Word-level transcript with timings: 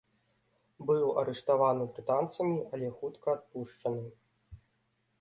Быў 0.91 1.05
арыштаваны 1.23 1.83
брытанцамі, 1.93 2.57
але 2.73 2.87
хутка 2.99 3.27
адпушчаны. 3.41 4.07